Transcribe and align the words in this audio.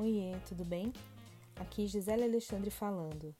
Oiê, 0.00 0.36
tudo 0.46 0.64
bem? 0.64 0.92
Aqui 1.56 1.88
Gisele 1.88 2.22
Alexandre 2.22 2.70
falando. 2.70 3.34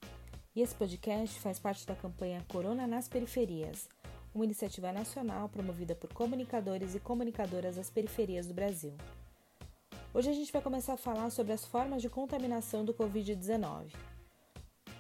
E 0.57 0.61
esse 0.61 0.75
podcast 0.75 1.39
faz 1.39 1.57
parte 1.57 1.87
da 1.87 1.95
campanha 1.95 2.45
Corona 2.49 2.85
nas 2.85 3.07
Periferias, 3.07 3.89
uma 4.35 4.45
iniciativa 4.45 4.91
nacional 4.91 5.49
promovida 5.49 5.95
por 5.95 6.13
comunicadores 6.13 6.97
e 6.97 7.01
comunicadoras 7.01 7.77
das 7.77 7.91
periferias 7.91 8.49
do 8.49 8.55
Brasil. 8.55 8.93
Hoje 10.13 10.31
a 10.31 10.33
gente 10.33 10.51
vai 10.51 10.61
começar 10.61 10.95
a 10.95 10.97
falar 10.97 11.31
sobre 11.31 11.53
as 11.53 11.65
formas 11.65 12.03
de 12.03 12.09
contaminação 12.09 12.85
do 12.85 12.93
Covid-19. 12.93 13.95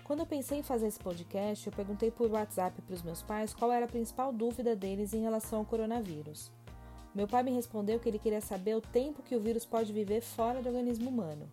Quando 0.04 0.20
eu 0.20 0.26
pensei 0.26 0.60
em 0.60 0.62
fazer 0.62 0.86
esse 0.86 1.00
podcast, 1.00 1.66
eu 1.66 1.72
perguntei 1.72 2.12
por 2.12 2.30
WhatsApp 2.30 2.80
para 2.82 2.94
os 2.94 3.02
meus 3.02 3.20
pais 3.20 3.52
qual 3.52 3.72
era 3.72 3.86
a 3.86 3.88
principal 3.88 4.32
dúvida 4.32 4.76
deles 4.76 5.12
em 5.12 5.22
relação 5.22 5.58
ao 5.58 5.64
coronavírus. 5.64 6.52
Meu 7.18 7.26
pai 7.26 7.42
me 7.42 7.50
respondeu 7.50 7.98
que 7.98 8.08
ele 8.08 8.16
queria 8.16 8.40
saber 8.40 8.76
o 8.76 8.80
tempo 8.80 9.24
que 9.24 9.34
o 9.34 9.40
vírus 9.40 9.64
pode 9.64 9.92
viver 9.92 10.20
fora 10.20 10.62
do 10.62 10.68
organismo 10.68 11.10
humano. 11.10 11.50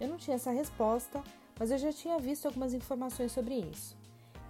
Eu 0.00 0.08
não 0.08 0.16
tinha 0.16 0.36
essa 0.36 0.50
resposta, 0.50 1.22
mas 1.58 1.70
eu 1.70 1.76
já 1.76 1.92
tinha 1.92 2.18
visto 2.18 2.46
algumas 2.46 2.72
informações 2.72 3.30
sobre 3.30 3.56
isso. 3.56 3.94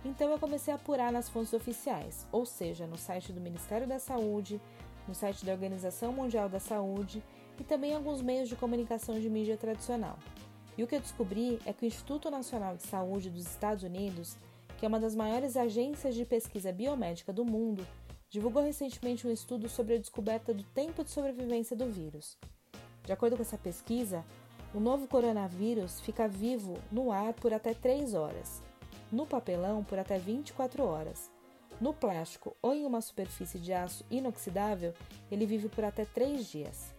Então 0.04 0.30
eu 0.30 0.38
comecei 0.38 0.72
a 0.72 0.76
apurar 0.76 1.10
nas 1.10 1.28
fontes 1.28 1.52
oficiais, 1.52 2.28
ou 2.30 2.46
seja, 2.46 2.86
no 2.86 2.96
site 2.96 3.32
do 3.32 3.40
Ministério 3.40 3.88
da 3.88 3.98
Saúde, 3.98 4.60
no 5.08 5.16
site 5.16 5.44
da 5.44 5.50
Organização 5.50 6.12
Mundial 6.12 6.48
da 6.48 6.60
Saúde 6.60 7.20
e 7.58 7.64
também 7.64 7.92
alguns 7.92 8.22
meios 8.22 8.48
de 8.48 8.54
comunicação 8.54 9.18
de 9.18 9.28
mídia 9.28 9.56
tradicional. 9.56 10.16
E 10.78 10.84
o 10.84 10.86
que 10.86 10.94
eu 10.94 11.00
descobri 11.00 11.58
é 11.66 11.72
que 11.72 11.84
o 11.84 11.88
Instituto 11.88 12.30
Nacional 12.30 12.76
de 12.76 12.84
Saúde 12.84 13.30
dos 13.30 13.46
Estados 13.46 13.82
Unidos, 13.82 14.36
que 14.78 14.86
é 14.86 14.88
uma 14.88 15.00
das 15.00 15.16
maiores 15.16 15.56
agências 15.56 16.14
de 16.14 16.24
pesquisa 16.24 16.70
biomédica 16.70 17.32
do 17.32 17.44
mundo, 17.44 17.84
divulgou 18.28 18.62
recentemente 18.62 19.26
um 19.26 19.30
estudo 19.30 19.68
sobre 19.68 19.94
a 19.94 19.98
descoberta 19.98 20.52
do 20.52 20.62
tempo 20.62 21.04
de 21.04 21.10
sobrevivência 21.10 21.76
do 21.76 21.86
vírus. 21.86 22.36
De 23.04 23.12
acordo 23.12 23.36
com 23.36 23.42
essa 23.42 23.58
pesquisa, 23.58 24.24
o 24.74 24.80
novo 24.80 25.06
coronavírus 25.06 26.00
fica 26.00 26.26
vivo 26.26 26.74
no 26.90 27.12
ar 27.12 27.32
por 27.34 27.52
até 27.52 27.72
3 27.72 28.14
horas, 28.14 28.62
no 29.10 29.26
papelão 29.26 29.84
por 29.84 29.98
até 29.98 30.18
24 30.18 30.84
horas. 30.84 31.30
No 31.80 31.92
plástico 31.92 32.56
ou 32.60 32.74
em 32.74 32.84
uma 32.84 33.00
superfície 33.00 33.58
de 33.58 33.72
aço 33.72 34.04
inoxidável, 34.10 34.92
ele 35.30 35.46
vive 35.46 35.68
por 35.68 35.84
até 35.84 36.04
3 36.04 36.46
dias. 36.46 36.94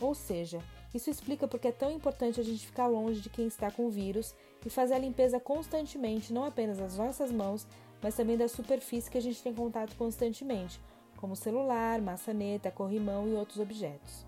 Ou 0.00 0.14
seja, 0.14 0.60
isso 0.92 1.10
explica 1.10 1.46
porque 1.46 1.68
é 1.68 1.72
tão 1.72 1.90
importante 1.90 2.40
a 2.40 2.44
gente 2.44 2.66
ficar 2.66 2.86
longe 2.86 3.20
de 3.20 3.30
quem 3.30 3.46
está 3.46 3.70
com 3.70 3.86
o 3.86 3.90
vírus 3.90 4.34
e 4.64 4.70
fazer 4.70 4.94
a 4.94 4.98
limpeza 4.98 5.38
constantemente, 5.38 6.32
não 6.32 6.44
apenas 6.44 6.78
das 6.78 6.96
nossas 6.96 7.30
mãos, 7.30 7.66
mas 8.06 8.14
também 8.14 8.36
da 8.36 8.46
superfície 8.46 9.10
que 9.10 9.18
a 9.18 9.20
gente 9.20 9.42
tem 9.42 9.52
contato 9.52 9.96
constantemente, 9.96 10.80
como 11.16 11.34
celular, 11.34 12.00
maçaneta, 12.00 12.70
corrimão 12.70 13.26
e 13.26 13.32
outros 13.32 13.58
objetos. 13.58 14.24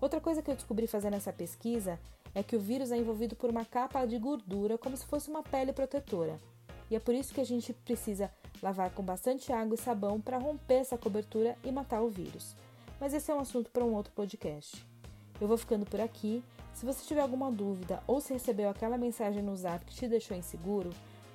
Outra 0.00 0.18
coisa 0.18 0.40
que 0.40 0.50
eu 0.50 0.54
descobri 0.54 0.86
fazendo 0.86 1.16
essa 1.16 1.30
pesquisa 1.30 2.00
é 2.34 2.42
que 2.42 2.56
o 2.56 2.58
vírus 2.58 2.90
é 2.90 2.96
envolvido 2.96 3.36
por 3.36 3.50
uma 3.50 3.66
capa 3.66 4.06
de 4.06 4.18
gordura 4.18 4.78
como 4.78 4.96
se 4.96 5.04
fosse 5.04 5.28
uma 5.28 5.42
pele 5.42 5.74
protetora. 5.74 6.38
E 6.90 6.96
é 6.96 6.98
por 6.98 7.14
isso 7.14 7.34
que 7.34 7.40
a 7.42 7.44
gente 7.44 7.74
precisa 7.74 8.32
lavar 8.62 8.90
com 8.92 9.02
bastante 9.02 9.52
água 9.52 9.74
e 9.74 9.78
sabão 9.78 10.18
para 10.18 10.38
romper 10.38 10.76
essa 10.76 10.96
cobertura 10.96 11.54
e 11.62 11.70
matar 11.70 12.00
o 12.00 12.08
vírus. 12.08 12.56
Mas 12.98 13.12
esse 13.12 13.30
é 13.30 13.34
um 13.34 13.40
assunto 13.40 13.70
para 13.70 13.84
um 13.84 13.92
outro 13.92 14.14
podcast. 14.14 14.86
Eu 15.38 15.46
vou 15.46 15.58
ficando 15.58 15.84
por 15.84 16.00
aqui. 16.00 16.42
Se 16.72 16.86
você 16.86 17.04
tiver 17.04 17.20
alguma 17.20 17.52
dúvida 17.52 18.02
ou 18.06 18.22
se 18.22 18.32
recebeu 18.32 18.70
aquela 18.70 18.96
mensagem 18.96 19.42
no 19.42 19.54
zap 19.54 19.84
que 19.84 19.94
te 19.94 20.08
deixou 20.08 20.34
inseguro, 20.34 20.88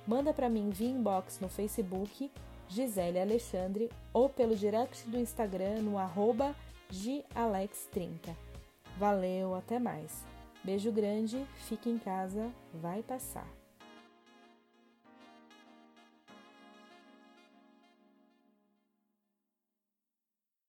manda 0.08 0.32
para 0.32 0.48
mim 0.48 0.70
via 0.70 0.88
inbox 0.88 1.38
no 1.38 1.50
Facebook, 1.50 2.32
Gisele 2.66 3.20
Alexandre, 3.20 3.90
ou 4.10 4.26
pelo 4.26 4.56
direct 4.56 5.06
do 5.06 5.18
Instagram 5.18 5.82
no 5.82 5.98
arroba 5.98 6.56
Galex30. 6.90 8.34
Valeu, 8.96 9.54
até 9.54 9.78
mais. 9.78 10.24
Beijo 10.64 10.90
grande, 10.90 11.44
fique 11.56 11.90
em 11.90 11.98
casa, 11.98 12.50
vai 12.72 13.02
passar. 13.02 13.46